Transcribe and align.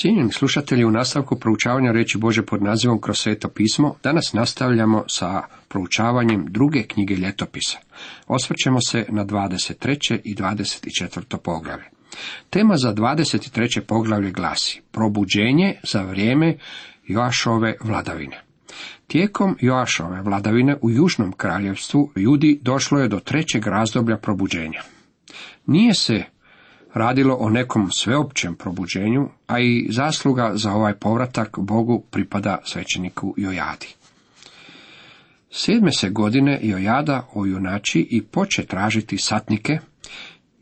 Cijenjeni 0.00 0.32
slušatelji, 0.32 0.84
u 0.84 0.90
nastavku 0.90 1.38
proučavanja 1.38 1.92
reći 1.92 2.18
Bože 2.18 2.42
pod 2.42 2.62
nazivom 2.62 3.00
Kroz 3.00 3.18
sveto 3.18 3.48
pismo, 3.48 3.94
danas 4.02 4.32
nastavljamo 4.32 5.04
sa 5.08 5.42
proučavanjem 5.68 6.46
druge 6.48 6.82
knjige 6.82 7.14
ljetopisa. 7.14 7.78
Osvrćemo 8.26 8.80
se 8.80 9.06
na 9.08 9.24
23. 9.24 10.18
i 10.24 10.34
24. 10.34 11.36
poglavlje. 11.36 11.84
Tema 12.50 12.76
za 12.76 12.94
23. 12.94 13.80
poglavlje 13.80 14.30
glasi 14.30 14.80
Probuđenje 14.90 15.74
za 15.82 16.02
vrijeme 16.02 16.56
Joašove 17.06 17.76
vladavine. 17.84 18.42
Tijekom 19.06 19.56
Joašove 19.60 20.22
vladavine 20.22 20.76
u 20.82 20.90
Južnom 20.90 21.32
kraljevstvu 21.32 22.12
Judi 22.16 22.58
došlo 22.62 22.98
je 22.98 23.08
do 23.08 23.20
trećeg 23.20 23.66
razdoblja 23.66 24.16
probuđenja. 24.16 24.82
Nije 25.66 25.94
se 25.94 26.24
radilo 26.94 27.34
o 27.34 27.50
nekom 27.50 27.90
sveopćem 27.90 28.54
probuđenju, 28.54 29.28
a 29.46 29.60
i 29.60 29.86
zasluga 29.90 30.52
za 30.54 30.72
ovaj 30.72 30.94
povratak 30.94 31.58
Bogu 31.58 32.04
pripada 32.10 32.58
svećeniku 32.64 33.34
Jojadi. 33.36 33.94
Sedme 35.50 35.92
se 35.92 36.10
godine 36.10 36.58
Jojada 36.62 37.28
ojunači 37.34 38.08
i 38.10 38.22
poče 38.22 38.66
tražiti 38.66 39.18
satnike, 39.18 39.78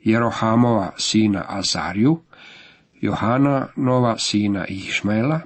Jerohamova 0.05 0.93
sina 0.99 1.45
Azariju, 1.49 2.21
Johananova 3.01 4.19
sina 4.19 4.67
Išmaela, 4.67 5.41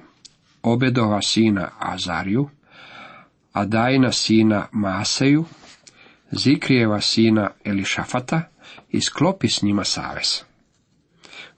Obedova 0.63 1.21
sina 1.21 1.69
Azariju, 1.79 2.49
Adajna 3.53 4.11
sina 4.11 4.67
Maseju, 4.71 5.45
Zikrijeva 6.31 7.01
sina 7.01 7.49
Elišafata 7.65 8.41
i 8.89 9.01
sklopi 9.01 9.49
s 9.49 9.61
njima 9.61 9.83
savez. 9.83 10.50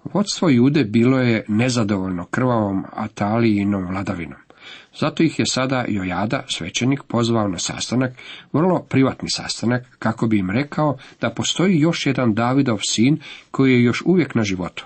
Vodstvo 0.04 0.50
Jude 0.50 0.84
bilo 0.84 1.20
je 1.20 1.46
nezadovoljno 1.48 2.26
krvavom 2.26 2.86
Atalijinom 2.94 3.88
vladavinom. 3.88 4.40
Zato 5.00 5.24
ih 5.24 5.40
je 5.40 5.46
sada 5.46 5.86
Jojada, 5.88 6.44
svećenik, 6.48 7.04
pozvao 7.04 7.48
na 7.48 7.60
sastanak, 7.60 8.12
vrlo 8.54 8.80
privatni 8.90 9.30
sastanak, 9.30 9.84
kako 10.00 10.28
bi 10.28 10.40
im 10.40 10.50
rekao 10.50 10.98
da 11.22 11.30
postoji 11.30 11.80
još 11.80 12.06
jedan 12.06 12.34
Davidov 12.34 12.80
sin 12.90 13.20
koji 13.52 13.74
je 13.74 13.84
još 13.84 14.04
uvijek 14.06 14.36
na 14.36 14.44
životu. 14.44 14.86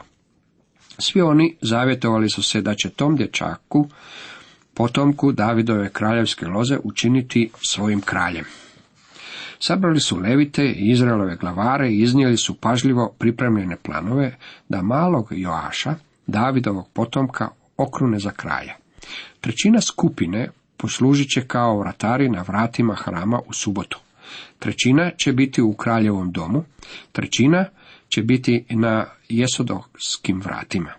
Svi 1.00 1.22
oni 1.22 1.56
zavjetovali 1.62 2.30
su 2.30 2.44
se 2.44 2.62
da 2.62 2.76
će 2.76 2.90
tom 2.90 3.16
dječaku, 3.16 3.90
potomku 4.74 5.32
Davidove 5.32 5.90
kraljevske 5.90 6.46
loze, 6.48 6.78
učiniti 6.84 7.50
svojim 7.62 8.02
kraljem. 8.02 8.46
Sabrali 9.60 10.00
su 10.00 10.18
levite 10.18 10.66
i 10.66 10.92
Izraelove 10.92 11.36
glavare 11.36 11.90
i 11.90 12.02
iznijeli 12.02 12.38
su 12.38 12.56
pažljivo 12.56 13.14
pripremljene 13.18 13.76
planove 13.76 14.36
da 14.70 14.82
malog 14.82 15.28
Joaša, 15.32 15.96
Davidovog 16.28 16.90
potomka, 16.94 17.50
okrune 17.78 18.20
za 18.20 18.32
kraja. 18.32 18.78
Trećina 19.42 19.82
skupine 19.82 20.50
poslužit 20.78 21.30
će 21.30 21.48
kao 21.48 21.80
vratari 21.80 22.30
na 22.30 22.42
vratima 22.42 22.96
hrama 22.96 23.40
u 23.48 23.54
subotu. 23.54 24.00
Trećina 24.60 25.12
će 25.18 25.34
biti 25.34 25.62
u 25.62 25.74
kraljevom 25.74 26.32
domu, 26.32 26.64
trećina 27.12 27.66
će 28.10 28.22
biti 28.22 28.66
na 28.70 29.06
jesodovskim 29.30 30.42
vratima. 30.42 30.92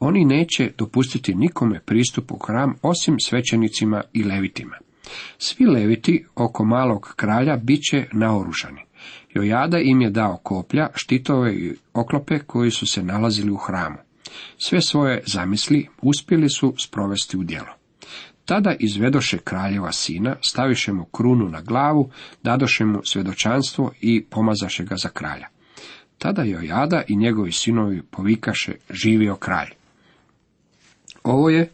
Oni 0.00 0.24
neće 0.24 0.72
dopustiti 0.78 1.34
nikome 1.34 1.80
pristup 1.80 2.32
u 2.32 2.38
hram 2.38 2.74
osim 2.82 3.16
svećenicima 3.20 4.02
i 4.12 4.24
levitima. 4.24 4.76
Svi 5.38 5.66
leviti 5.66 6.24
oko 6.34 6.64
malog 6.64 7.12
kralja 7.16 7.56
bit 7.56 7.80
će 7.90 8.06
naoružani. 8.12 8.80
Jojada 9.34 9.78
im 9.78 10.00
je 10.00 10.10
dao 10.10 10.36
koplja, 10.36 10.88
štitove 10.94 11.54
i 11.54 11.74
oklope 11.94 12.38
koji 12.38 12.70
su 12.70 12.86
se 12.86 13.02
nalazili 13.02 13.50
u 13.50 13.56
hramu. 13.56 13.96
Sve 14.58 14.80
svoje 14.80 15.22
zamisli 15.26 15.88
uspjeli 16.02 16.48
su 16.48 16.74
sprovesti 16.78 17.36
u 17.36 17.44
djelo. 17.44 17.74
Tada 18.44 18.74
izvedoše 18.78 19.38
kraljeva 19.38 19.92
sina, 19.92 20.36
staviše 20.48 20.92
mu 20.92 21.04
krunu 21.04 21.48
na 21.48 21.60
glavu, 21.60 22.10
dadoše 22.42 22.84
mu 22.84 23.00
svjedočanstvo 23.04 23.92
i 24.00 24.24
pomazaše 24.24 24.84
ga 24.84 24.96
za 24.96 25.08
kralja. 25.08 25.46
Tada 26.18 26.42
Jojada 26.42 27.02
i 27.08 27.16
njegovi 27.16 27.52
sinovi 27.52 28.02
povikaše 28.02 28.72
živio 28.90 29.36
kralj. 29.36 29.70
Ovo 31.24 31.50
je 31.50 31.70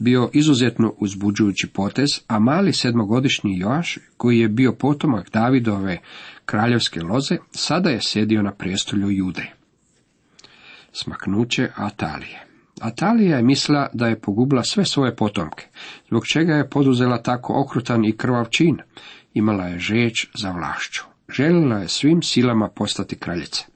bio 0.00 0.30
izuzetno 0.32 0.94
uzbuđujući 0.98 1.68
potez, 1.74 2.08
a 2.26 2.38
mali 2.38 2.72
sedmogodišnji 2.72 3.58
Joaš, 3.58 3.98
koji 4.16 4.38
je 4.38 4.48
bio 4.48 4.72
potomak 4.72 5.30
Davidove 5.30 5.98
kraljevske 6.44 7.02
loze, 7.02 7.36
sada 7.50 7.90
je 7.90 8.00
sjedio 8.02 8.42
na 8.42 8.52
prijestolju 8.52 9.10
Jude. 9.10 9.52
Smaknuće 10.92 11.68
Atalije 11.76 12.50
Atalija 12.80 13.36
je 13.36 13.42
mislila 13.42 13.88
da 13.92 14.06
je 14.06 14.20
pogubila 14.20 14.62
sve 14.62 14.84
svoje 14.84 15.16
potomke, 15.16 15.66
zbog 16.08 16.26
čega 16.26 16.54
je 16.54 16.70
poduzela 16.70 17.22
tako 17.22 17.60
okrutan 17.60 18.04
i 18.04 18.16
krvav 18.16 18.44
čin. 18.44 18.78
Imala 19.34 19.66
je 19.66 19.78
žeć 19.78 20.26
za 20.34 20.50
vlašću. 20.50 21.02
Željela 21.28 21.78
je 21.78 21.88
svim 21.88 22.22
silama 22.22 22.68
postati 22.68 23.16
kraljica. 23.16 23.66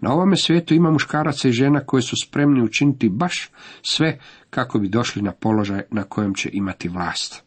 Na 0.00 0.12
ovome 0.12 0.36
svijetu 0.36 0.74
ima 0.74 0.90
muškaraca 0.90 1.48
i 1.48 1.52
žena 1.52 1.80
koji 1.80 2.02
su 2.02 2.16
spremni 2.16 2.62
učiniti 2.62 3.08
baš 3.08 3.50
sve 3.82 4.18
kako 4.50 4.78
bi 4.78 4.88
došli 4.88 5.22
na 5.22 5.32
položaj 5.32 5.82
na 5.90 6.02
kojem 6.02 6.34
će 6.34 6.50
imati 6.52 6.88
vlast. 6.88 7.44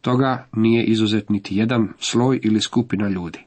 Toga 0.00 0.48
nije 0.52 0.84
izuzet 0.84 1.30
niti 1.30 1.56
jedan 1.56 1.88
sloj 1.98 2.40
ili 2.42 2.60
skupina 2.60 3.08
ljudi. 3.08 3.38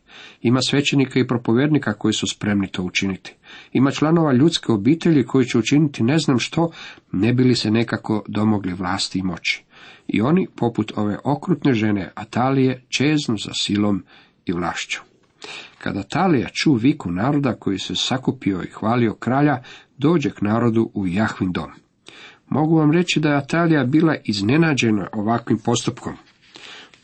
Ima 0.41 0.61
svećenika 0.61 1.19
i 1.19 1.27
propovjednika 1.27 1.93
koji 1.93 2.13
su 2.13 2.27
spremni 2.27 2.67
to 2.67 2.83
učiniti. 2.83 3.35
Ima 3.73 3.91
članova 3.91 4.33
ljudske 4.33 4.71
obitelji 4.71 5.25
koji 5.25 5.45
će 5.45 5.57
učiniti 5.57 6.03
ne 6.03 6.19
znam 6.19 6.39
što, 6.39 6.71
ne 7.11 7.33
bili 7.33 7.55
se 7.55 7.71
nekako 7.71 8.23
domogli 8.27 8.73
vlasti 8.73 9.19
i 9.19 9.23
moći. 9.23 9.63
I 10.07 10.21
oni, 10.21 10.47
poput 10.55 10.91
ove 10.95 11.17
okrutne 11.23 11.73
žene 11.73 12.11
Atalije, 12.15 12.83
čeznu 12.89 13.37
za 13.37 13.51
silom 13.53 14.03
i 14.45 14.53
vlašću. 14.53 15.08
Kada 15.77 16.03
Talija 16.03 16.49
ču 16.53 16.73
viku 16.73 17.11
naroda 17.11 17.53
koji 17.53 17.79
se 17.79 17.95
sakupio 17.95 18.61
i 18.63 18.71
hvalio 18.71 19.13
kralja, 19.13 19.63
dođe 19.97 20.29
k 20.29 20.41
narodu 20.41 20.91
u 20.93 21.07
Jahvin 21.07 21.51
dom. 21.51 21.71
Mogu 22.47 22.77
vam 22.77 22.91
reći 22.91 23.19
da 23.19 23.29
je 23.29 23.37
Atalija 23.37 23.83
bila 23.83 24.15
iznenađena 24.23 25.07
ovakvim 25.13 25.59
postupkom. 25.59 26.13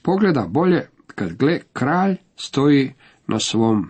Pogleda 0.01 0.47
bolje 0.49 0.87
kad 1.07 1.33
gle 1.33 1.59
kralj 1.73 2.15
stoji 2.35 2.93
na 3.27 3.39
svom 3.39 3.89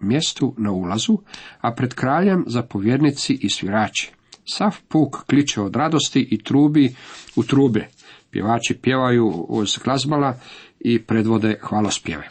mjestu 0.00 0.54
na 0.58 0.72
ulazu, 0.72 1.18
a 1.60 1.72
pred 1.72 1.94
kraljem 1.94 2.44
zapovjednici 2.46 3.38
i 3.40 3.50
svirači. 3.50 4.12
Sav 4.44 4.76
puk 4.88 5.24
kliče 5.26 5.60
od 5.60 5.76
radosti 5.76 6.28
i 6.30 6.42
trubi 6.42 6.94
u 7.36 7.42
trube. 7.42 7.88
Pjevači 8.30 8.78
pjevaju 8.82 9.28
uz 9.48 9.78
glazbala 9.84 10.38
i 10.80 11.02
predvode 11.02 11.58
hvalospjeve. 11.62 12.28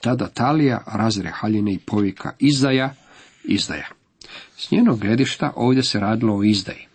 Tada 0.00 0.28
Talija 0.28 0.82
razre 0.86 1.30
haljine 1.34 1.72
i 1.72 1.78
povika 1.78 2.32
izdaja, 2.38 2.94
izdaja. 3.44 3.88
S 4.56 4.70
njenog 4.70 4.98
gledišta 4.98 5.52
ovdje 5.56 5.82
se 5.82 6.00
radilo 6.00 6.36
o 6.36 6.42
izdaji. 6.42 6.86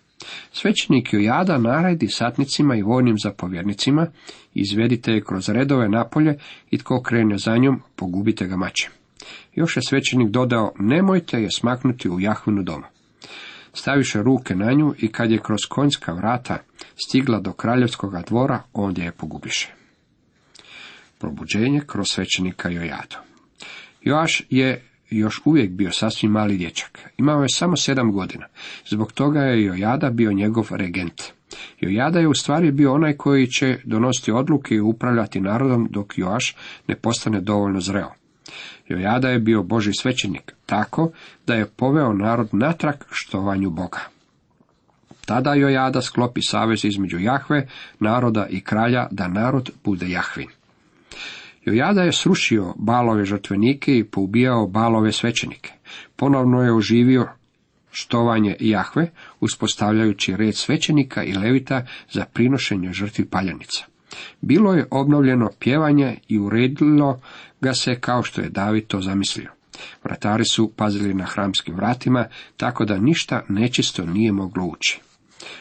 Svećenik 0.52 1.12
Jojada 1.12 1.58
naredi 1.58 2.08
satnicima 2.08 2.76
i 2.76 2.82
vojnim 2.82 3.16
zapovjednicima, 3.18 4.06
izvedite 4.54 5.12
je 5.12 5.24
kroz 5.24 5.48
redove 5.48 5.88
napolje 5.88 6.38
i 6.70 6.78
tko 6.78 7.02
krene 7.02 7.38
za 7.38 7.56
njom, 7.56 7.82
pogubite 7.96 8.46
ga 8.46 8.56
mačem. 8.56 8.90
Još 9.54 9.76
je 9.76 9.82
svećenik 9.88 10.28
dodao, 10.28 10.72
nemojte 10.78 11.42
je 11.42 11.48
smaknuti 11.50 12.08
u 12.08 12.20
Jahvinu 12.20 12.62
doma. 12.62 12.88
Staviše 13.72 14.22
ruke 14.22 14.54
na 14.54 14.72
nju 14.72 14.94
i 14.98 15.08
kad 15.08 15.30
je 15.30 15.42
kroz 15.42 15.60
konjska 15.68 16.12
vrata 16.12 16.58
stigla 17.06 17.40
do 17.40 17.52
kraljevskog 17.52 18.14
dvora, 18.26 18.62
ondje 18.72 19.04
je 19.04 19.12
pogubiše 19.12 19.85
probuđenje 21.18 21.80
kroz 21.86 22.08
svećenika 22.08 22.68
Jojadu. 22.68 23.16
Joaš 24.02 24.42
je 24.50 24.82
još 25.10 25.40
uvijek 25.44 25.70
bio 25.70 25.92
sasvim 25.92 26.30
mali 26.30 26.56
dječak. 26.56 27.00
Imao 27.18 27.42
je 27.42 27.48
samo 27.48 27.76
sedam 27.76 28.12
godina. 28.12 28.46
Zbog 28.86 29.12
toga 29.12 29.40
je 29.40 29.64
Jojada 29.64 30.10
bio 30.10 30.32
njegov 30.32 30.68
regent. 30.70 31.22
Jojada 31.80 32.18
je 32.18 32.28
u 32.28 32.34
stvari 32.34 32.72
bio 32.72 32.94
onaj 32.94 33.16
koji 33.16 33.46
će 33.46 33.78
donositi 33.84 34.32
odluke 34.32 34.74
i 34.74 34.80
upravljati 34.80 35.40
narodom 35.40 35.88
dok 35.90 36.18
Joaš 36.18 36.56
ne 36.88 36.96
postane 36.96 37.40
dovoljno 37.40 37.80
zreo. 37.80 38.10
Jojada 38.88 39.28
je 39.28 39.38
bio 39.38 39.62
Boži 39.62 39.90
svećenik, 40.00 40.54
tako 40.66 41.10
da 41.46 41.54
je 41.54 41.66
poveo 41.66 42.12
narod 42.12 42.48
natrag 42.52 42.94
štovanju 43.10 43.70
Boga. 43.70 44.00
Tada 45.26 45.54
Jojada 45.54 46.02
sklopi 46.02 46.42
savez 46.42 46.84
između 46.84 47.18
Jahve, 47.18 47.68
naroda 48.00 48.46
i 48.50 48.60
kralja, 48.60 49.08
da 49.10 49.28
narod 49.28 49.70
bude 49.84 50.10
Jahvin. 50.10 50.48
Jojada 51.64 52.02
je 52.02 52.12
srušio 52.12 52.74
balove 52.76 53.24
žrtvenike 53.24 53.98
i 53.98 54.04
poubijao 54.04 54.66
balove 54.66 55.12
svećenike. 55.12 55.72
Ponovno 56.16 56.62
je 56.62 56.74
oživio 56.74 57.28
štovanje 57.90 58.56
Jahve, 58.60 59.10
uspostavljajući 59.40 60.36
red 60.36 60.56
svećenika 60.56 61.24
i 61.24 61.32
levita 61.32 61.86
za 62.10 62.24
prinošenje 62.24 62.92
žrtvi 62.92 63.24
paljanica. 63.24 63.84
Bilo 64.40 64.74
je 64.74 64.86
obnovljeno 64.90 65.50
pjevanje 65.58 66.16
i 66.28 66.38
uredilo 66.38 67.20
ga 67.60 67.74
se 67.74 68.00
kao 68.00 68.22
što 68.22 68.40
je 68.40 68.48
David 68.48 68.86
to 68.86 69.00
zamislio. 69.00 69.50
Vratari 70.04 70.44
su 70.44 70.72
pazili 70.76 71.14
na 71.14 71.24
hramskim 71.24 71.74
vratima, 71.74 72.26
tako 72.56 72.84
da 72.84 72.98
ništa 72.98 73.42
nečisto 73.48 74.06
nije 74.06 74.32
moglo 74.32 74.64
ući. 74.64 75.00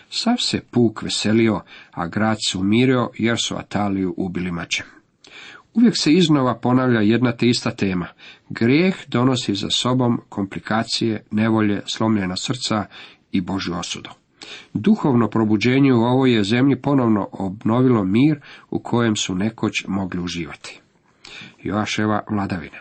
Sav 0.10 0.36
se 0.40 0.62
puk 0.72 1.02
veselio, 1.02 1.62
a 1.92 2.08
grad 2.08 2.38
se 2.48 2.58
umirio 2.58 3.10
jer 3.18 3.38
su 3.40 3.56
Ataliju 3.56 4.14
ubili 4.18 4.52
mačem. 4.52 4.95
Uvijek 5.76 5.98
se 5.98 6.14
iznova 6.14 6.56
ponavlja 6.56 7.02
jedna 7.02 7.32
te 7.32 7.48
ista 7.48 7.72
tema. 7.72 8.08
Grijeh 8.50 8.96
donosi 9.08 9.56
za 9.56 9.70
sobom 9.70 10.22
komplikacije, 10.30 11.24
nevolje, 11.32 11.82
slomljena 11.86 12.36
srca 12.36 12.86
i 13.32 13.42
Božju 13.42 13.74
osudu. 13.74 14.10
Duhovno 14.74 15.30
probuđenje 15.30 15.94
u 15.94 16.02
ovoj 16.02 16.36
je 16.36 16.44
zemlji 16.44 16.82
ponovno 16.82 17.28
obnovilo 17.32 18.04
mir 18.04 18.40
u 18.70 18.80
kojem 18.80 19.16
su 19.16 19.36
nekoć 19.36 19.74
mogli 19.88 20.22
uživati. 20.22 20.80
Joaševa 21.64 22.24
vladavina 22.30 22.78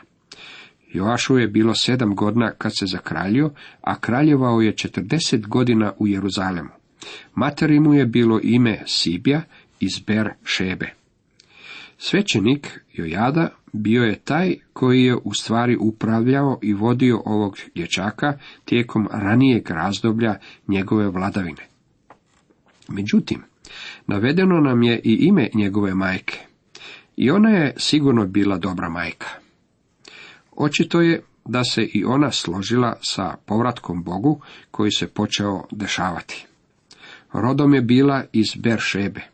Joašu 0.94 1.38
je 1.38 1.48
bilo 1.48 1.74
sedam 1.74 2.14
godina 2.14 2.50
kad 2.50 2.72
se 2.78 2.86
zakraljio, 2.86 3.50
a 3.80 3.98
kraljevao 3.98 4.60
je 4.60 4.76
četrdeset 4.76 5.46
godina 5.46 5.92
u 5.98 6.06
Jeruzalemu. 6.06 6.70
Materi 7.34 7.80
mu 7.80 7.94
je 7.94 8.06
bilo 8.06 8.40
ime 8.42 8.82
Sibja 8.86 9.42
iz 9.80 9.98
Ber 10.06 10.30
Šebe. 10.44 10.94
Svećenik 11.98 12.83
Jojada 12.94 13.48
bio 13.72 14.02
je 14.02 14.16
taj 14.16 14.56
koji 14.72 15.02
je 15.02 15.16
u 15.24 15.34
stvari 15.34 15.76
upravljao 15.80 16.58
i 16.62 16.74
vodio 16.74 17.22
ovog 17.24 17.56
dječaka 17.74 18.38
tijekom 18.64 19.08
ranijeg 19.12 19.70
razdoblja 19.70 20.38
njegove 20.68 21.08
vladavine. 21.08 21.62
Međutim, 22.88 23.42
navedeno 24.06 24.60
nam 24.60 24.82
je 24.82 25.00
i 25.04 25.12
ime 25.20 25.48
njegove 25.54 25.94
majke. 25.94 26.38
I 27.16 27.30
ona 27.30 27.50
je 27.50 27.74
sigurno 27.76 28.26
bila 28.26 28.58
dobra 28.58 28.88
majka. 28.88 29.28
Očito 30.56 31.00
je 31.00 31.22
da 31.44 31.64
se 31.64 31.82
i 31.82 32.04
ona 32.04 32.30
složila 32.30 32.96
sa 33.02 33.36
povratkom 33.46 34.02
Bogu 34.02 34.40
koji 34.70 34.90
se 34.90 35.06
počeo 35.06 35.64
dešavati. 35.70 36.46
Rodom 37.32 37.74
je 37.74 37.80
bila 37.80 38.24
iz 38.32 38.46
Beršebe. 38.56 39.33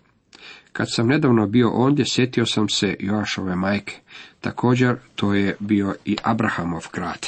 Kad 0.72 0.86
sam 0.90 1.06
nedavno 1.06 1.46
bio 1.46 1.70
ondje, 1.70 2.04
sjetio 2.08 2.46
sam 2.46 2.68
se 2.68 2.96
Joašove 3.00 3.56
majke. 3.56 3.96
Također, 4.40 4.96
to 5.14 5.34
je 5.34 5.56
bio 5.58 5.94
i 6.04 6.16
Abrahamov 6.22 6.86
grad. 6.92 7.26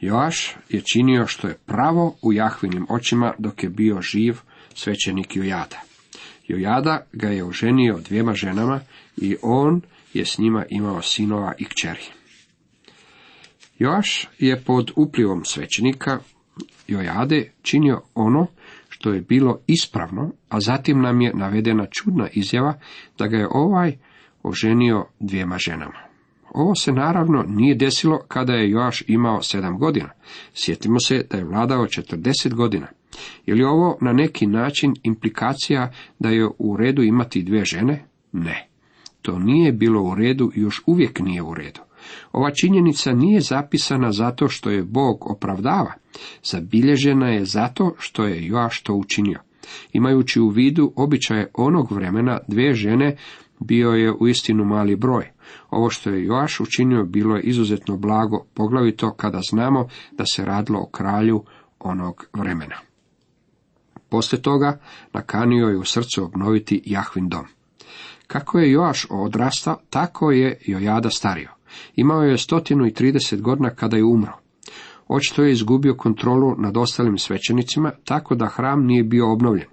Joaš 0.00 0.56
je 0.68 0.82
činio 0.92 1.26
što 1.26 1.48
je 1.48 1.58
pravo 1.66 2.16
u 2.22 2.32
Jahvinim 2.32 2.86
očima 2.88 3.34
dok 3.38 3.62
je 3.62 3.68
bio 3.68 4.00
živ 4.00 4.36
svećenik 4.74 5.36
Jojada. 5.36 5.80
Jojada 6.48 7.06
ga 7.12 7.28
je 7.28 7.44
oženio 7.44 7.98
dvijema 8.08 8.34
ženama 8.34 8.80
i 9.16 9.36
on 9.42 9.80
je 10.14 10.24
s 10.24 10.38
njima 10.38 10.64
imao 10.70 11.02
sinova 11.02 11.52
i 11.58 11.64
kćeri. 11.64 12.04
Joaš 13.78 14.28
je 14.38 14.60
pod 14.60 14.90
uplivom 14.96 15.44
svećenika 15.44 16.18
Jojade 16.88 17.52
činio 17.62 18.02
ono 18.14 18.46
što 18.98 19.12
je 19.12 19.20
bilo 19.20 19.58
ispravno, 19.66 20.32
a 20.48 20.60
zatim 20.60 21.00
nam 21.00 21.20
je 21.20 21.32
navedena 21.34 21.86
čudna 21.90 22.28
izjava 22.32 22.74
da 23.18 23.26
ga 23.26 23.36
je 23.36 23.48
ovaj 23.50 23.96
oženio 24.42 25.06
dvijema 25.20 25.58
ženama. 25.58 25.98
Ovo 26.54 26.74
se 26.74 26.92
naravno 26.92 27.44
nije 27.48 27.74
desilo 27.74 28.18
kada 28.28 28.52
je 28.52 28.70
Joaš 28.70 29.04
imao 29.06 29.42
sedam 29.42 29.78
godina. 29.78 30.10
Sjetimo 30.54 31.00
se 31.00 31.26
da 31.30 31.36
je 31.36 31.44
vladao 31.44 31.86
četrdeset 31.86 32.54
godina. 32.54 32.86
Je 33.46 33.54
li 33.54 33.64
ovo 33.64 33.98
na 34.00 34.12
neki 34.12 34.46
način 34.46 34.94
implikacija 35.02 35.92
da 36.18 36.28
je 36.28 36.48
u 36.58 36.76
redu 36.76 37.02
imati 37.02 37.42
dvije 37.42 37.64
žene? 37.64 38.04
Ne. 38.32 38.68
To 39.22 39.38
nije 39.38 39.72
bilo 39.72 40.02
u 40.02 40.14
redu 40.14 40.52
i 40.54 40.60
još 40.60 40.82
uvijek 40.86 41.20
nije 41.20 41.42
u 41.42 41.54
redu. 41.54 41.80
Ova 42.32 42.50
činjenica 42.50 43.12
nije 43.12 43.40
zapisana 43.40 44.12
zato 44.12 44.48
što 44.48 44.70
je 44.70 44.82
Bog 44.82 45.30
opravdava, 45.30 45.92
zabilježena 46.42 47.28
je 47.28 47.44
zato 47.44 47.94
što 47.98 48.24
je 48.24 48.46
Joaš 48.46 48.82
to 48.82 48.94
učinio. 48.94 49.40
Imajući 49.92 50.40
u 50.40 50.48
vidu 50.48 50.92
običaje 50.96 51.50
onog 51.54 51.92
vremena, 51.92 52.38
dvije 52.48 52.74
žene 52.74 53.16
bio 53.60 53.90
je 53.90 54.12
uistinu 54.20 54.64
mali 54.64 54.96
broj. 54.96 55.30
Ovo 55.70 55.90
što 55.90 56.10
je 56.10 56.24
Joaš 56.24 56.60
učinio 56.60 57.04
bilo 57.04 57.36
je 57.36 57.42
izuzetno 57.42 57.96
blago, 57.96 58.44
poglavito 58.54 59.14
kada 59.14 59.40
znamo 59.50 59.88
da 60.12 60.24
se 60.26 60.44
radilo 60.44 60.78
o 60.80 60.90
kralju 60.90 61.44
onog 61.78 62.26
vremena. 62.32 62.76
Poslije 64.08 64.42
toga 64.42 64.80
nakanio 65.12 65.66
je 65.66 65.78
u 65.78 65.84
srcu 65.84 66.24
obnoviti 66.24 66.82
Jahvin 66.86 67.28
dom. 67.28 67.46
Kako 68.26 68.58
je 68.58 68.72
Joaš 68.72 69.06
odrastao, 69.10 69.76
tako 69.90 70.30
je 70.30 70.58
Jojada 70.66 71.10
stario. 71.10 71.55
Imao 71.96 72.22
je 72.22 72.38
stotinu 72.38 72.86
i 72.86 72.94
trideset 72.94 73.42
godina 73.42 73.70
kada 73.70 73.96
je 73.96 74.04
umro. 74.04 74.32
Očito 75.08 75.42
je 75.42 75.52
izgubio 75.52 75.94
kontrolu 75.94 76.54
nad 76.58 76.76
ostalim 76.76 77.18
svećenicima, 77.18 77.92
tako 78.04 78.34
da 78.34 78.46
hram 78.46 78.86
nije 78.86 79.04
bio 79.04 79.32
obnovljen. 79.32 79.66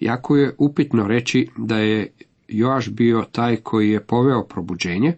Jako 0.00 0.36
je 0.36 0.54
upitno 0.58 1.06
reći 1.06 1.48
da 1.56 1.76
je 1.76 2.12
Joaš 2.48 2.90
bio 2.90 3.24
taj 3.32 3.56
koji 3.56 3.90
je 3.90 4.06
poveo 4.06 4.46
probuđenje, 4.46 5.16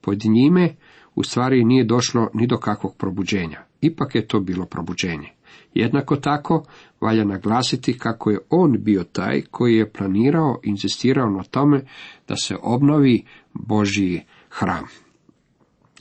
pod 0.00 0.24
njime 0.24 0.74
u 1.14 1.22
stvari 1.22 1.64
nije 1.64 1.84
došlo 1.84 2.28
ni 2.34 2.46
do 2.46 2.56
kakvog 2.56 2.96
probuđenja. 2.98 3.60
Ipak 3.80 4.14
je 4.14 4.26
to 4.26 4.40
bilo 4.40 4.66
probuđenje. 4.66 5.28
Jednako 5.74 6.16
tako 6.16 6.64
valja 7.00 7.24
naglasiti 7.24 7.98
kako 7.98 8.30
je 8.30 8.38
on 8.50 8.76
bio 8.80 9.04
taj 9.04 9.42
koji 9.50 9.76
je 9.76 9.92
planirao, 9.92 10.60
inzistirao 10.62 11.30
na 11.30 11.42
tome 11.42 11.84
da 12.28 12.36
se 12.36 12.56
obnovi 12.62 13.24
Božji 13.54 14.22
hram. 14.48 14.84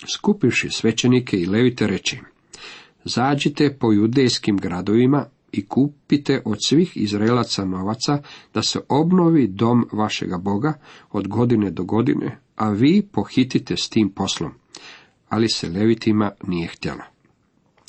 Skupivši 0.07 0.69
svećenike 0.69 1.37
i 1.37 1.45
levite 1.45 1.87
reći, 1.87 2.19
zađite 3.03 3.77
po 3.79 3.91
judejskim 3.91 4.57
gradovima 4.57 5.25
i 5.51 5.65
kupite 5.65 6.41
od 6.45 6.57
svih 6.65 6.97
Izraelaca 6.97 7.65
novaca 7.65 8.21
da 8.53 8.61
se 8.61 8.79
obnovi 8.89 9.47
dom 9.47 9.87
vašega 9.91 10.37
Boga 10.37 10.73
od 11.11 11.27
godine 11.27 11.71
do 11.71 11.83
godine, 11.83 12.37
a 12.55 12.69
vi 12.69 13.01
pohitite 13.11 13.77
s 13.77 13.89
tim 13.89 14.09
poslom. 14.09 14.51
Ali 15.29 15.49
se 15.49 15.69
levitima 15.69 16.31
nije 16.47 16.67
htjelo. 16.67 17.01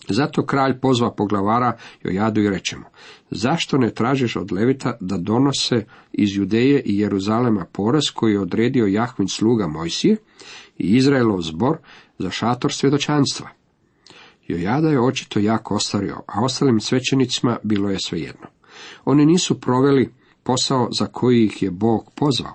Zato 0.09 0.47
kralj 0.47 0.81
pozva 0.81 1.15
poglavara 1.15 1.79
Jojadu 2.03 2.41
i 2.41 2.51
rečemo, 2.51 2.85
zašto 3.31 3.79
ne 3.79 3.91
tražiš 3.91 4.37
od 4.37 4.53
Levita 4.53 4.97
da 5.01 5.17
donose 5.17 5.85
iz 6.13 6.37
Judeje 6.37 6.83
i 6.85 6.99
Jeruzalema 6.99 7.67
porez 7.73 8.11
koji 8.15 8.33
je 8.33 8.41
odredio 8.41 8.87
Jahvin 8.87 9.29
sluga 9.29 9.67
Mojsije 9.67 10.17
i 10.79 10.97
Izraelov 10.97 11.41
zbor 11.41 11.79
za 12.19 12.31
šator 12.31 12.73
svjedočanstva? 12.73 13.49
Jojada 14.47 14.89
je 14.89 15.01
očito 15.01 15.39
jako 15.39 15.75
ostario, 15.75 16.17
a 16.27 16.45
ostalim 16.45 16.81
svećenicima 16.81 17.59
bilo 17.63 17.91
je 17.91 17.99
svejedno. 18.05 18.47
Oni 19.05 19.27
nisu 19.27 19.61
proveli 19.61 20.15
posao 20.43 20.89
za 20.99 21.07
koji 21.07 21.45
ih 21.45 21.63
je 21.63 21.71
Bog 21.71 22.13
pozvao. 22.15 22.55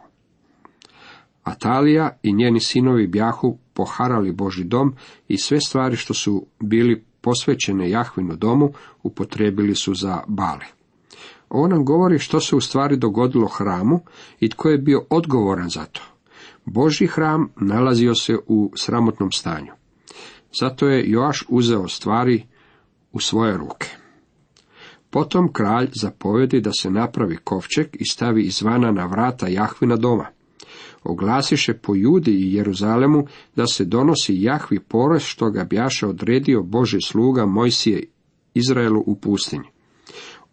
Atalija 1.44 2.18
i 2.24 2.34
njeni 2.34 2.60
sinovi 2.60 3.08
bjahu 3.08 3.58
poharali 3.74 4.32
Boži 4.32 4.64
dom 4.64 4.96
i 5.28 5.38
sve 5.38 5.62
stvari 5.62 5.96
što 5.96 6.14
su 6.14 6.46
bili 6.60 7.04
posvećene 7.22 7.90
Jahvinu 7.90 8.36
domu 8.36 8.74
upotrebili 9.04 9.76
su 9.76 9.94
za 9.94 10.24
bale. 10.28 10.66
Ovo 11.50 11.68
nam 11.68 11.86
govori 11.86 12.20
što 12.20 12.40
se 12.40 12.56
u 12.56 12.62
stvari 12.62 12.98
dogodilo 12.98 13.48
hramu 13.48 14.00
i 14.40 14.50
tko 14.50 14.70
je 14.70 14.78
bio 14.78 15.06
odgovoran 15.10 15.70
za 15.70 15.86
to. 15.86 16.02
Božji 16.70 17.08
hram 17.08 17.50
nalazio 17.62 18.16
se 18.16 18.38
u 18.48 18.72
sramotnom 18.76 19.32
stanju. 19.32 19.72
Zato 20.60 20.88
je 20.88 21.10
Joaš 21.12 21.46
uzeo 21.50 21.88
stvari 21.88 22.44
u 23.12 23.20
svoje 23.20 23.58
ruke. 23.58 23.88
Potom 25.10 25.54
kralj 25.54 25.90
zapovedi 26.02 26.62
da 26.62 26.72
se 26.80 26.90
napravi 26.90 27.38
kovčeg 27.38 27.88
i 27.94 28.06
stavi 28.06 28.44
izvana 28.44 28.92
na 28.92 29.06
vrata 29.06 29.48
Jahvina 29.48 29.96
doma 29.96 30.26
oglasiše 31.04 31.74
po 31.74 31.96
Judi 31.96 32.32
i 32.32 32.54
Jeruzalemu 32.54 33.28
da 33.56 33.68
se 33.68 33.86
donosi 33.86 34.42
Jahvi 34.42 34.80
porez 34.80 35.22
što 35.22 35.50
ga 35.52 35.64
bjaše 35.64 36.08
odredio 36.08 36.64
Boži 36.64 37.02
sluga 37.02 37.46
Mojsije 37.46 38.04
Izraelu 38.54 39.04
u 39.06 39.16
pustinji. 39.16 39.68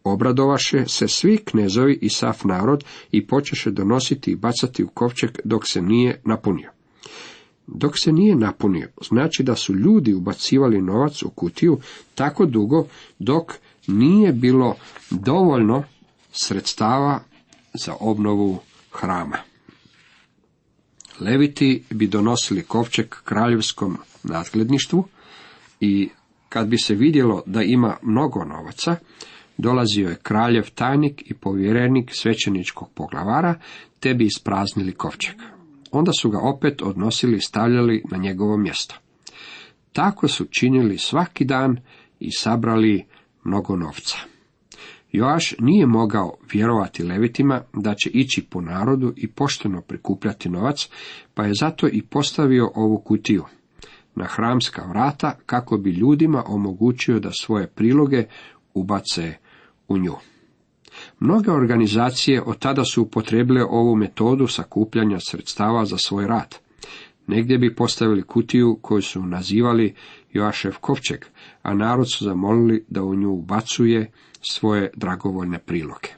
Obradovaše 0.04 0.84
se 0.86 1.08
svi 1.08 1.36
knezovi 1.36 1.98
i 2.02 2.08
sav 2.08 2.40
narod 2.44 2.84
i 3.12 3.26
počeše 3.26 3.70
donositi 3.70 4.30
i 4.30 4.36
bacati 4.36 4.84
u 4.84 4.88
kovčeg 4.88 5.30
dok 5.44 5.66
se 5.66 5.82
nije 5.82 6.20
napunio. 6.24 6.70
Dok 7.66 7.92
se 7.98 8.12
nije 8.12 8.36
napunio, 8.36 8.88
znači 9.08 9.42
da 9.42 9.54
su 9.54 9.74
ljudi 9.74 10.14
ubacivali 10.14 10.82
novac 10.82 11.22
u 11.22 11.30
kutiju 11.30 11.78
tako 12.14 12.46
dugo 12.46 12.86
dok 13.18 13.52
nije 13.86 14.32
bilo 14.32 14.76
dovoljno 15.10 15.84
sredstava 16.32 17.20
za 17.74 17.94
obnovu 18.00 18.58
hrama. 18.92 19.38
Leviti 21.20 21.84
bi 21.90 22.06
donosili 22.06 22.62
kovčeg 22.62 23.06
kraljevskom 23.24 23.98
nadgledništvu 24.22 25.04
i 25.80 26.08
kad 26.48 26.68
bi 26.68 26.78
se 26.78 26.94
vidjelo 26.94 27.42
da 27.46 27.62
ima 27.62 27.96
mnogo 28.02 28.44
novaca, 28.44 28.96
dolazio 29.58 30.08
je 30.08 30.18
kraljev 30.22 30.70
tajnik 30.74 31.30
i 31.30 31.34
povjerenik 31.34 32.10
svećeničkog 32.12 32.90
poglavara, 32.94 33.54
te 34.00 34.14
bi 34.14 34.24
ispraznili 34.24 34.92
kovčeg. 34.92 35.36
Onda 35.90 36.12
su 36.12 36.30
ga 36.30 36.38
opet 36.38 36.82
odnosili 36.82 37.36
i 37.36 37.40
stavljali 37.40 38.02
na 38.10 38.18
njegovo 38.18 38.56
mjesto. 38.56 38.94
Tako 39.92 40.28
su 40.28 40.44
činili 40.44 40.98
svaki 40.98 41.44
dan 41.44 41.76
i 42.20 42.32
sabrali 42.32 43.04
mnogo 43.44 43.76
novca. 43.76 44.16
Joaš 45.12 45.54
nije 45.58 45.86
mogao 45.86 46.36
vjerovati 46.52 47.02
levitima 47.02 47.62
da 47.72 47.94
će 47.94 48.10
ići 48.10 48.46
po 48.50 48.60
narodu 48.60 49.12
i 49.16 49.28
pošteno 49.28 49.80
prikupljati 49.80 50.48
novac, 50.48 50.88
pa 51.34 51.44
je 51.44 51.52
zato 51.60 51.88
i 51.88 52.02
postavio 52.02 52.70
ovu 52.74 52.98
kutiju 52.98 53.44
na 54.14 54.24
hramska 54.24 54.86
vrata 54.88 55.38
kako 55.46 55.76
bi 55.76 55.90
ljudima 55.90 56.44
omogućio 56.46 57.20
da 57.20 57.30
svoje 57.32 57.66
priloge 57.66 58.24
ubace 58.74 59.34
u 59.88 59.98
nju. 59.98 60.14
Mnoge 61.20 61.50
organizacije 61.50 62.42
od 62.42 62.58
tada 62.58 62.84
su 62.84 63.02
upotrebile 63.02 63.64
ovu 63.64 63.96
metodu 63.96 64.46
sakupljanja 64.46 65.18
sredstava 65.20 65.84
za 65.84 65.96
svoj 65.98 66.26
rad. 66.26 66.54
Negdje 67.26 67.58
bi 67.58 67.74
postavili 67.74 68.22
kutiju 68.22 68.78
koju 68.82 69.02
su 69.02 69.22
nazivali 69.22 69.94
Joašev 70.32 70.74
kovčeg, 70.80 71.24
a 71.62 71.74
narod 71.74 72.10
su 72.10 72.24
zamolili 72.24 72.84
da 72.88 73.02
u 73.02 73.14
nju 73.14 73.30
ubacuje 73.30 74.12
svoje 74.40 74.90
dragovoljne 74.96 75.58
priloge. 75.58 76.08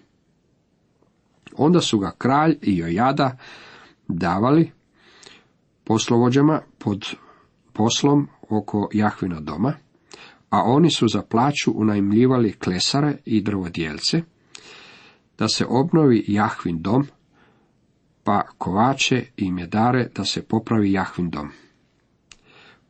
Onda 1.57 1.81
su 1.81 1.99
ga 1.99 2.11
kralj 2.19 2.59
i 2.63 2.77
Jojada 2.77 3.39
davali 4.09 4.71
poslovođama 5.85 6.61
pod 6.79 7.07
poslom 7.73 8.29
oko 8.49 8.89
Jahvina 8.93 9.41
doma, 9.41 9.73
a 10.51 10.63
oni 10.63 10.91
su 10.91 11.09
za 11.09 11.23
plaću 11.23 11.73
unajmljivali 11.75 12.53
klesare 12.53 13.17
i 13.25 13.41
drvodjelce, 13.41 14.23
da 15.39 15.49
se 15.49 15.67
obnovi 15.69 16.25
Jahvin 16.29 16.83
dom, 16.83 17.07
pa 18.25 18.43
kovače 18.59 19.25
i 19.37 19.53
medare 19.53 20.09
da 20.15 20.25
se 20.25 20.43
popravi 20.43 20.93
Jahvin 20.93 21.31
dom. 21.31 21.51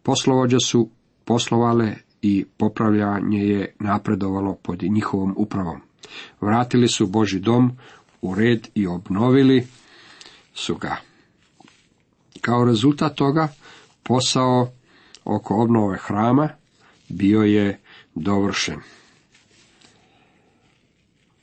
Poslovođe 0.03 0.57
su 0.65 0.91
poslovale 1.25 1.95
i 2.23 2.45
popravljanje 2.57 3.39
je 3.39 3.75
napredovalo 3.81 4.55
pod 4.55 4.83
njihovom 4.83 5.35
upravom. 5.37 5.81
Vratili 6.41 6.89
su 6.89 7.07
Boži 7.07 7.41
dom 7.41 7.73
u 8.23 8.35
red 8.35 8.69
i 8.75 8.87
obnovili 8.87 9.67
su 10.55 10.75
ga. 10.77 10.97
Kao 12.41 12.65
rezultat 12.65 13.15
toga 13.15 13.49
posao 14.03 14.69
oko 15.25 15.63
obnove 15.63 15.99
hrama 15.99 16.49
bio 17.09 17.43
je 17.43 17.81
dovršen. 18.15 18.81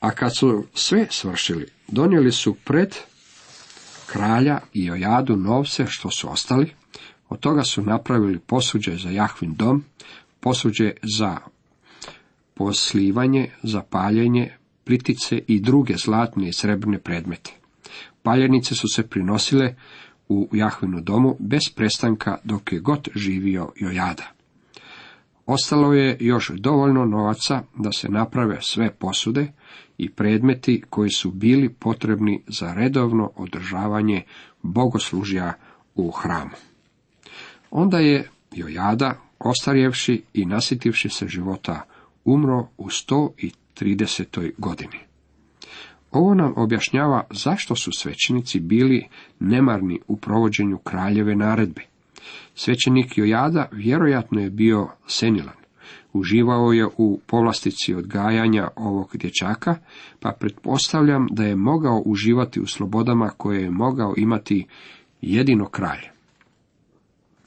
A 0.00 0.10
kad 0.10 0.36
su 0.36 0.64
sve 0.74 1.06
svršili, 1.10 1.66
donijeli 1.88 2.32
su 2.32 2.54
pred 2.64 2.96
kralja 4.06 4.60
i 4.72 4.90
ojadu 4.90 5.36
novce 5.36 5.86
što 5.88 6.10
su 6.10 6.30
ostali, 6.30 6.72
od 7.28 7.40
toga 7.40 7.64
su 7.64 7.82
napravili 7.82 8.38
posuđe 8.38 8.96
za 8.96 9.10
Jahvin 9.10 9.54
dom, 9.54 9.84
posuđe 10.40 10.92
za 11.02 11.38
poslivanje, 12.54 13.50
za 13.62 13.82
paljenje, 13.82 14.56
plitice 14.84 15.38
i 15.46 15.60
druge 15.60 15.96
zlatne 15.96 16.48
i 16.48 16.52
srebrne 16.52 16.98
predmete. 16.98 17.52
Paljenice 18.22 18.74
su 18.74 18.88
se 18.94 19.08
prinosile 19.08 19.74
u 20.28 20.48
Jahvinu 20.52 21.00
domu 21.00 21.36
bez 21.38 21.60
prestanka 21.74 22.38
dok 22.44 22.72
je 22.72 22.78
god 22.78 23.08
živio 23.14 23.72
Jojada. 23.76 24.32
Ostalo 25.46 25.92
je 25.92 26.16
još 26.20 26.50
dovoljno 26.54 27.04
novaca 27.04 27.62
da 27.76 27.92
se 27.92 28.08
naprave 28.08 28.58
sve 28.60 28.90
posude 28.90 29.52
i 29.98 30.10
predmeti 30.10 30.82
koji 30.90 31.10
su 31.10 31.30
bili 31.30 31.68
potrebni 31.68 32.42
za 32.46 32.74
redovno 32.74 33.30
održavanje 33.36 34.22
bogoslužja 34.62 35.52
u 35.94 36.10
hramu. 36.10 36.56
Onda 37.70 37.98
je 37.98 38.28
Jojada, 38.52 39.20
ostarjevši 39.38 40.22
i 40.34 40.46
nasitivši 40.46 41.08
se 41.08 41.28
života, 41.28 41.82
umro 42.24 42.68
u 42.78 42.86
130. 42.86 44.50
godini. 44.58 44.98
Ovo 46.10 46.34
nam 46.34 46.52
objašnjava 46.56 47.24
zašto 47.30 47.76
su 47.76 47.90
svećenici 47.92 48.60
bili 48.60 49.06
nemarni 49.40 50.00
u 50.08 50.16
provođenju 50.16 50.78
kraljeve 50.78 51.36
naredbe. 51.36 51.82
Svećenik 52.54 53.18
Jojada 53.18 53.68
vjerojatno 53.72 54.40
je 54.40 54.50
bio 54.50 54.88
senilan. 55.06 55.54
Uživao 56.12 56.72
je 56.72 56.86
u 56.96 57.20
povlastici 57.26 57.94
odgajanja 57.94 58.68
ovog 58.76 59.16
dječaka, 59.16 59.76
pa 60.20 60.32
pretpostavljam 60.40 61.26
da 61.30 61.44
je 61.44 61.56
mogao 61.56 62.02
uživati 62.06 62.60
u 62.60 62.66
slobodama 62.66 63.28
koje 63.28 63.62
je 63.62 63.70
mogao 63.70 64.14
imati 64.16 64.66
jedino 65.20 65.68
kralj. 65.68 66.00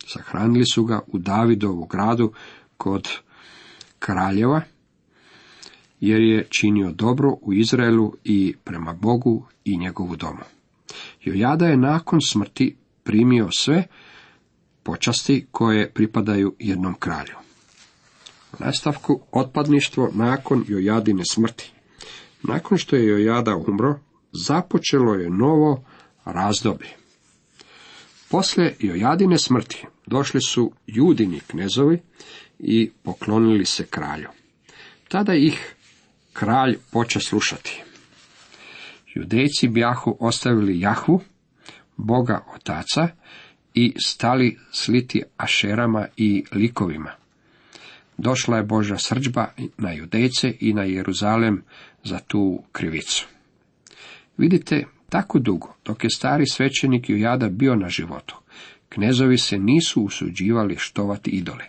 Sahranili 0.06 0.66
su 0.66 0.86
ga 0.86 1.00
u 1.08 1.18
Davidovu 1.18 1.86
gradu 1.86 2.32
kod 2.78 3.10
kraljeva, 4.00 4.62
jer 6.00 6.22
je 6.22 6.48
činio 6.50 6.92
dobro 6.92 7.36
u 7.42 7.54
Izraelu 7.54 8.14
i 8.24 8.56
prema 8.64 8.94
Bogu 8.94 9.46
i 9.66 9.78
njegovu 9.78 10.16
domu. 10.16 10.44
Jojada 11.24 11.66
je 11.66 11.78
nakon 11.78 12.20
smrti 12.22 12.76
primio 13.04 13.48
sve 13.52 13.84
počasti 14.88 15.46
koje 15.52 15.92
pripadaju 15.92 16.56
jednom 16.60 16.94
kralju. 16.94 17.36
U 18.54 18.56
nastavku 18.60 19.22
otpadništvo 19.32 20.10
nakon 20.14 20.66
Jojadine 20.68 21.24
smrti. 21.32 21.72
Nakon 22.44 22.78
što 22.78 22.96
je 22.96 23.08
Jojada 23.08 23.56
umro, 23.56 24.00
započelo 24.48 25.14
je 25.14 25.30
novo 25.30 25.84
razdoblje. 26.26 26.90
Poslije 28.30 28.76
Jojadine 28.80 29.38
smrti 29.38 29.86
došli 30.06 30.42
su 30.42 30.72
judini 30.88 31.40
knezovi 31.40 32.00
i 32.60 32.92
poklonili 33.04 33.66
se 33.66 33.86
kralju. 33.86 34.30
Tada 35.08 35.34
ih 35.34 35.76
kralj 36.34 36.78
poče 36.92 37.20
slušati. 37.20 37.84
Judejci 39.16 39.68
bjahu 39.68 40.18
ostavili 40.20 40.80
Jahvu, 40.80 41.22
Boga 41.98 42.46
otaca, 42.56 43.08
i 43.78 43.94
stali 44.06 44.58
sliti 44.72 45.24
ašerama 45.38 46.08
i 46.18 46.44
likovima. 46.52 47.12
Došla 48.18 48.58
je 48.58 48.64
Boža 48.64 48.98
srđba 48.98 49.48
na 49.78 49.92
Judejce 49.92 50.54
i 50.60 50.74
na 50.74 50.84
Jeruzalem 50.84 51.64
za 52.04 52.20
tu 52.20 52.64
krivicu. 52.72 53.28
Vidite, 54.38 54.86
tako 55.10 55.40
dugo, 55.40 55.76
dok 55.86 56.04
je 56.04 56.10
stari 56.10 56.46
svećenik 56.48 57.10
Jojada 57.10 57.50
bio 57.50 57.76
na 57.76 57.90
životu, 57.90 58.36
knezovi 58.90 59.38
se 59.38 59.58
nisu 59.58 60.02
usuđivali 60.02 60.76
štovati 60.78 61.30
idole. 61.30 61.66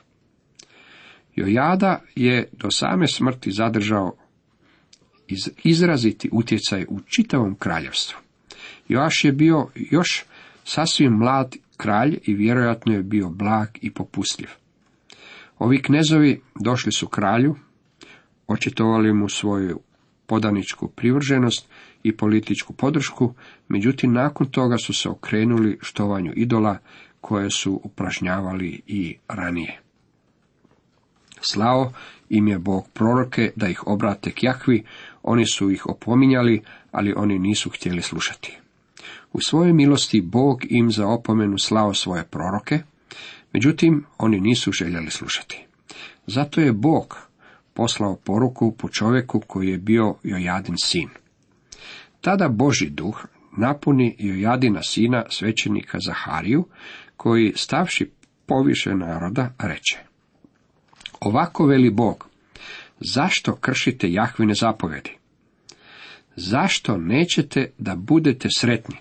Jojada 1.37 2.03
je 2.17 2.49
do 2.53 2.71
same 2.71 3.07
smrti 3.07 3.51
zadržao 3.53 4.17
izraziti 5.65 6.29
utjecaj 6.33 6.85
u 6.89 7.01
čitavom 7.01 7.55
kraljevstvu. 7.55 8.19
Joaš 8.89 9.25
je 9.25 9.33
bio 9.33 9.67
još 9.75 10.25
sasvim 10.65 11.13
mlad 11.13 11.57
kralj 11.79 12.19
i 12.23 12.35
vjerojatno 12.35 12.93
je 12.93 13.03
bio 13.03 13.29
blag 13.29 13.69
i 13.81 13.91
popustljiv. 13.91 14.49
Ovi 15.59 15.83
knezovi 15.83 16.41
došli 16.61 16.93
su 16.93 17.09
kralju, 17.09 17.57
očitovali 18.47 19.13
mu 19.13 19.29
svoju 19.29 19.81
podaničku 20.27 20.89
privrženost 20.89 21.69
i 22.03 22.17
političku 22.17 22.73
podršku, 22.73 23.35
međutim 23.69 24.13
nakon 24.13 24.51
toga 24.51 24.77
su 24.79 24.93
se 24.93 25.09
okrenuli 25.09 25.79
štovanju 25.81 26.33
idola 26.37 26.79
koje 27.21 27.51
su 27.51 27.81
upražnjavali 27.85 28.83
i 28.87 29.17
ranije. 29.29 29.81
Slao 31.41 31.93
im 32.29 32.49
je 32.49 32.59
Bog 32.59 32.89
proroke 32.95 33.53
da 33.57 33.69
ih 33.69 33.87
obrate 33.87 34.31
k 34.31 34.43
Jahvi, 34.43 34.85
oni 35.23 35.47
su 35.47 35.71
ih 35.71 35.87
opominjali, 35.87 36.63
ali 36.93 37.15
oni 37.17 37.39
nisu 37.39 37.71
htjeli 37.71 38.03
slušati. 38.03 38.59
U 39.39 39.41
svojoj 39.41 39.73
milosti 39.73 40.21
Bog 40.21 40.61
im 40.71 40.93
za 40.93 41.07
opomenu 41.07 41.59
slao 41.59 41.95
svoje 41.95 42.25
proroke, 42.25 42.79
međutim 43.53 44.05
oni 44.19 44.41
nisu 44.41 44.73
željeli 44.73 45.11
slušati. 45.11 45.67
Zato 46.27 46.61
je 46.61 46.73
Bog 46.73 47.19
poslao 47.75 48.17
poruku 48.17 48.73
po 48.73 48.89
čovjeku 48.89 49.41
koji 49.47 49.69
je 49.69 49.79
bio 49.79 50.15
Jojadin 50.23 50.75
sin. 50.83 51.09
Tada 52.21 52.49
Boži 52.49 52.91
duh 52.91 53.27
napuni 53.57 54.17
Jojadina 54.19 54.83
sina 54.83 55.25
svećenika 55.31 55.99
Zahariju, 56.01 56.65
koji 57.17 57.53
stavši 57.57 58.11
poviše 58.47 58.95
naroda 58.95 59.55
reče. 59.59 59.99
Ovako 61.21 61.67
veli 61.67 61.91
Bog, 61.91 62.29
zašto 63.01 63.57
kršite 63.57 64.13
Jahvine 64.13 64.55
zapovedi? 64.55 65.11
Zašto 66.37 66.97
nećete 66.97 67.71
da 67.79 67.95
budete 67.97 68.49
sretni? 68.57 68.97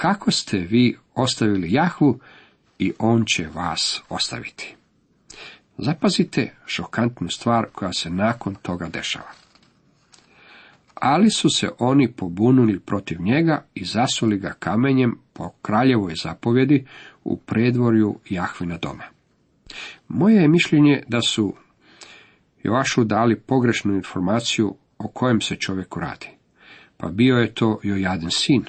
Kako 0.00 0.30
ste 0.30 0.58
vi 0.58 0.96
ostavili 1.14 1.72
Jahvu 1.72 2.20
i 2.78 2.92
on 2.98 3.24
će 3.24 3.48
vas 3.54 4.02
ostaviti? 4.08 4.74
Zapazite 5.78 6.54
šokantnu 6.66 7.28
stvar 7.28 7.66
koja 7.72 7.92
se 7.92 8.10
nakon 8.10 8.54
toga 8.54 8.88
dešava. 8.88 9.30
Ali 10.94 11.30
su 11.30 11.50
se 11.50 11.68
oni 11.78 12.12
pobunuli 12.12 12.80
protiv 12.80 13.20
njega 13.20 13.64
i 13.74 13.84
zasuli 13.84 14.38
ga 14.38 14.54
kamenjem 14.58 15.18
po 15.32 15.50
kraljevoj 15.62 16.14
zapovjedi 16.22 16.86
u 17.24 17.36
predvorju 17.36 18.18
Jahvina 18.30 18.78
doma. 18.78 19.04
Moje 20.08 20.42
je 20.42 20.48
mišljenje 20.48 21.02
da 21.08 21.20
su 21.20 21.54
Joašu 22.62 23.04
dali 23.04 23.40
pogrešnu 23.40 23.94
informaciju 23.94 24.76
o 24.98 25.08
kojem 25.08 25.40
se 25.40 25.56
čovjeku 25.56 26.00
radi. 26.00 26.28
Pa 26.96 27.08
bio 27.08 27.36
je 27.36 27.54
to 27.54 27.80
Jojadin 27.82 28.30
sin. 28.30 28.64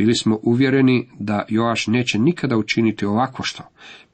Bili 0.00 0.14
smo 0.14 0.38
uvjereni 0.42 1.08
da 1.18 1.44
Joaš 1.48 1.86
neće 1.86 2.18
nikada 2.18 2.56
učiniti 2.56 3.04
ovako 3.04 3.42
što. 3.42 3.62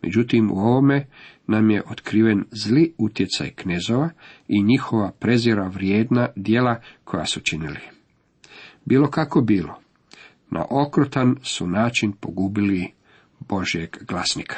Međutim, 0.02 0.50
u 0.50 0.58
ovome 0.58 1.06
nam 1.46 1.70
je 1.70 1.82
otkriven 1.90 2.44
zli 2.50 2.94
utjecaj 2.98 3.50
knezova 3.50 4.10
i 4.48 4.62
njihova 4.62 5.12
prezira 5.18 5.68
vrijedna 5.68 6.28
djela 6.36 6.80
koja 7.04 7.26
su 7.26 7.40
činili. 7.40 7.78
Bilo 8.84 9.10
kako 9.10 9.40
bilo, 9.40 9.78
na 10.50 10.64
okrutan 10.70 11.36
su 11.42 11.66
način 11.66 12.12
pogubili 12.12 12.92
Božjeg 13.40 13.96
glasnika. 14.08 14.56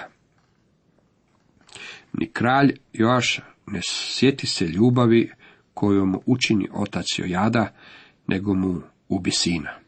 Ni 2.12 2.30
kralj 2.32 2.76
Joaš 2.92 3.40
ne 3.66 3.80
sjeti 3.82 4.46
se 4.46 4.66
ljubavi 4.66 5.30
koju 5.74 6.06
mu 6.06 6.22
učini 6.26 6.68
otac 6.72 7.04
Jojada, 7.18 7.72
nego 8.26 8.54
mu 8.54 8.80
ubi 9.08 9.30
sina. 9.30 9.87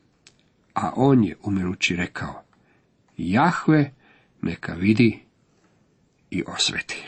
A 0.81 0.93
on 0.97 1.25
je 1.25 1.37
umirući 1.43 1.97
rekao, 1.97 2.43
Jahve 3.17 3.93
neka 4.43 4.73
vidi 4.73 5.23
i 6.31 6.45
osveti. 6.47 7.05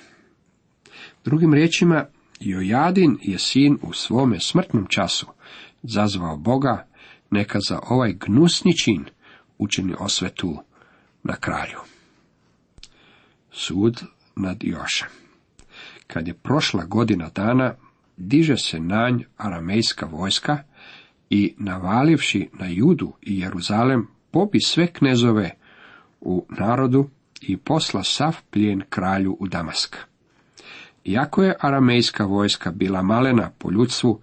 Drugim 1.24 1.54
riječima, 1.54 2.06
Jojadin 2.40 3.18
je 3.22 3.38
sin 3.38 3.78
u 3.82 3.92
svome 3.92 4.40
smrtnom 4.40 4.86
času 4.88 5.26
zazvao 5.82 6.36
Boga, 6.36 6.86
neka 7.30 7.58
za 7.68 7.80
ovaj 7.88 8.12
gnusni 8.12 8.76
čin 8.76 9.04
učini 9.58 9.94
osvetu 9.98 10.58
na 11.22 11.36
kralju. 11.36 11.78
Sud 13.50 14.02
nad 14.36 14.64
Jošem. 14.64 15.08
Kad 16.06 16.28
je 16.28 16.34
prošla 16.34 16.84
godina 16.84 17.28
dana, 17.34 17.74
diže 18.16 18.56
se 18.56 18.80
nanj 18.80 19.24
aramejska 19.36 20.06
vojska 20.06 20.62
i 21.34 21.54
navalivši 21.58 22.48
na 22.52 22.66
Judu 22.66 23.12
i 23.22 23.40
Jeruzalem, 23.40 24.08
pobi 24.30 24.60
sve 24.60 24.86
knezove 24.86 25.50
u 26.20 26.46
narodu 26.58 27.08
i 27.40 27.56
posla 27.56 28.02
sav 28.04 28.36
plijen 28.50 28.82
kralju 28.90 29.36
u 29.40 29.48
Damask. 29.48 29.96
Iako 31.04 31.42
je 31.42 31.56
aramejska 31.60 32.24
vojska 32.24 32.70
bila 32.70 33.02
malena 33.02 33.50
po 33.58 33.70
ljudstvu, 33.70 34.20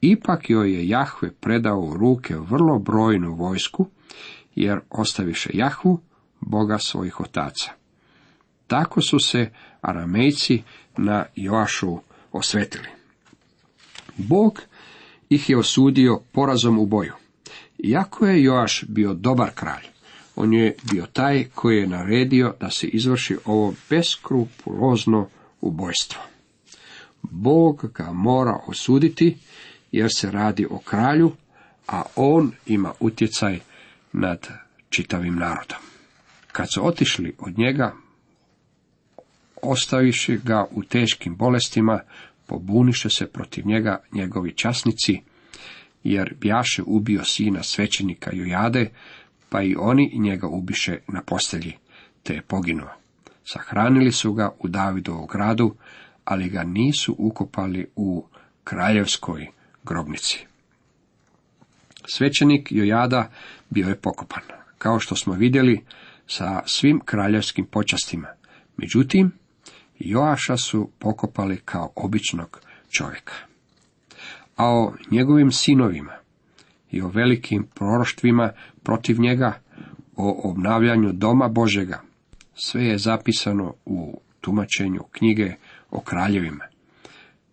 ipak 0.00 0.50
joj 0.50 0.74
je 0.74 0.88
Jahve 0.88 1.30
predao 1.32 1.80
u 1.80 1.96
ruke 1.96 2.36
vrlo 2.36 2.78
brojnu 2.78 3.34
vojsku, 3.34 3.88
jer 4.54 4.80
ostaviše 4.90 5.50
Jahvu, 5.54 6.00
Boga 6.40 6.78
svojih 6.78 7.20
otaca. 7.20 7.70
Tako 8.66 9.00
su 9.00 9.18
se 9.18 9.50
aramejci 9.80 10.62
na 10.96 11.24
Joašu 11.36 11.98
osvetili. 12.32 12.88
Bog 14.16 14.62
ih 15.30 15.50
je 15.50 15.58
osudio 15.58 16.20
porazom 16.32 16.78
u 16.78 16.86
boju. 16.86 17.12
Iako 17.78 18.26
je 18.26 18.42
Joaš 18.42 18.84
bio 18.88 19.14
dobar 19.14 19.50
kralj, 19.54 19.84
on 20.36 20.52
je 20.52 20.74
bio 20.92 21.06
taj 21.06 21.44
koji 21.54 21.76
je 21.76 21.86
naredio 21.86 22.54
da 22.60 22.70
se 22.70 22.86
izvrši 22.86 23.36
ovo 23.44 23.74
beskrupulozno 23.90 25.28
ubojstvo. 25.60 26.22
Bog 27.22 27.90
ga 27.94 28.12
mora 28.12 28.58
osuditi 28.66 29.36
jer 29.92 30.10
se 30.14 30.30
radi 30.30 30.66
o 30.70 30.78
kralju, 30.78 31.32
a 31.88 32.02
on 32.16 32.52
ima 32.66 32.92
utjecaj 33.00 33.58
nad 34.12 34.48
čitavim 34.90 35.34
narodom. 35.34 35.78
Kad 36.52 36.66
su 36.74 36.86
otišli 36.86 37.34
od 37.38 37.58
njega, 37.58 37.94
ostaviši 39.62 40.40
ga 40.44 40.66
u 40.70 40.82
teškim 40.82 41.36
bolestima, 41.36 42.00
pobuniše 42.50 43.10
se 43.10 43.26
protiv 43.26 43.66
njega 43.66 44.02
njegovi 44.12 44.52
časnici, 44.52 45.20
jer 46.04 46.34
bjaše 46.40 46.82
ubio 46.86 47.24
sina 47.24 47.62
svećenika 47.62 48.30
Jojade, 48.32 48.90
pa 49.48 49.62
i 49.62 49.76
oni 49.78 50.12
njega 50.14 50.46
ubiše 50.46 50.98
na 51.08 51.22
postelji, 51.22 51.72
te 52.22 52.34
je 52.34 52.42
poginuo. 52.42 52.90
Sahranili 53.44 54.12
su 54.12 54.32
ga 54.32 54.50
u 54.58 54.68
Davidovu 54.68 55.26
gradu, 55.26 55.74
ali 56.24 56.48
ga 56.48 56.62
nisu 56.62 57.14
ukopali 57.18 57.86
u 57.96 58.24
kraljevskoj 58.64 59.46
grobnici. 59.84 60.46
Svećenik 62.06 62.72
Jojada 62.72 63.30
bio 63.70 63.88
je 63.88 64.00
pokopan, 64.00 64.42
kao 64.78 65.00
što 65.00 65.16
smo 65.16 65.34
vidjeli 65.34 65.84
sa 66.26 66.62
svim 66.66 67.00
kraljevskim 67.04 67.66
počastima. 67.66 68.28
Međutim, 68.76 69.39
Joaša 70.00 70.56
su 70.56 70.90
pokopali 70.98 71.56
kao 71.64 71.92
običnog 71.96 72.60
čovjeka. 72.90 73.32
A 74.56 74.66
o 74.66 74.92
njegovim 75.10 75.52
sinovima 75.52 76.12
i 76.90 77.02
o 77.02 77.08
velikim 77.08 77.66
proroštvima 77.74 78.52
protiv 78.82 79.20
njega, 79.20 79.60
o 80.16 80.50
obnavljanju 80.50 81.12
doma 81.12 81.48
Božega, 81.48 82.00
sve 82.54 82.84
je 82.84 82.98
zapisano 82.98 83.74
u 83.84 84.20
tumačenju 84.40 85.02
knjige 85.10 85.54
o 85.90 86.00
kraljevima. 86.00 86.64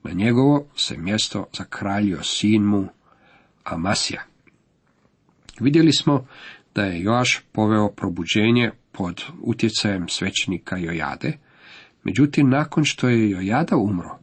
Na 0.03 0.11
njegovo 0.11 0.67
se 0.75 0.97
mjesto 0.97 1.45
zakraljio 1.57 2.23
sin 2.23 2.63
mu 2.63 2.87
Amasija. 3.63 4.23
Vidjeli 5.59 5.93
smo 5.93 6.27
da 6.75 6.83
je 6.83 7.01
Joaš 7.01 7.41
poveo 7.51 7.89
probuđenje 7.91 8.71
pod 8.91 9.23
utjecajem 9.41 10.09
svećenika 10.09 10.77
Jojade, 10.77 11.37
međutim 12.07 12.49
nakon 12.49 12.85
što 12.85 13.09
je 13.09 13.29
Jojada 13.29 13.77
umro, 13.77 14.19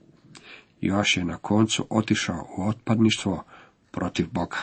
Joaš 0.81 1.17
je 1.17 1.25
na 1.25 1.37
koncu 1.37 1.87
otišao 1.91 2.49
u 2.57 2.69
otpadništvo 2.69 3.45
protiv 3.91 4.27
Boga 4.31 4.57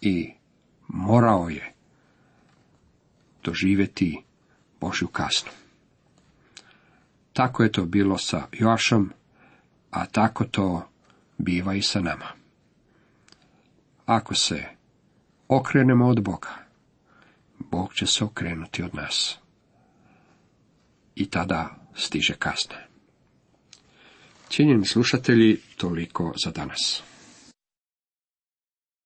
i 0.00 0.30
morao 0.88 1.48
je 1.48 1.72
doživjeti 3.44 4.22
Božju 4.80 5.08
kaznu. 5.08 5.50
Tako 7.32 7.62
je 7.62 7.72
to 7.72 7.84
bilo 7.84 8.18
sa 8.18 8.46
Joašom, 8.52 9.12
a 9.90 10.06
tako 10.06 10.44
to 10.44 10.88
biva 11.38 11.74
i 11.74 11.82
sa 11.82 12.00
nama. 12.00 12.26
Ako 14.06 14.34
se 14.34 14.64
okrenemo 15.48 16.08
od 16.08 16.22
Boga, 16.22 16.54
Bog 17.58 17.94
će 17.94 18.06
se 18.06 18.24
okrenuti 18.24 18.82
od 18.82 18.94
nas. 18.94 19.38
I 21.14 21.30
tada 21.30 21.79
stiže 22.00 22.34
kazna. 22.34 22.76
Cijenjeni 24.50 24.86
slušatelji, 24.86 25.60
toliko 25.76 26.34
za 26.44 26.50
danas. 26.50 27.02